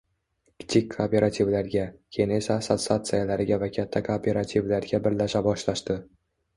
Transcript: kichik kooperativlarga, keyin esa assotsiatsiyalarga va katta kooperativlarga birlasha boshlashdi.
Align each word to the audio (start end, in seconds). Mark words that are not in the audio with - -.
kichik 0.61 0.87
kooperativlarga, 0.93 1.83
keyin 2.17 2.35
esa 2.39 2.57
assotsiatsiyalarga 2.63 3.63
va 3.67 3.73
katta 3.79 4.05
kooperativlarga 4.11 5.05
birlasha 5.09 5.49
boshlashdi. 5.53 6.05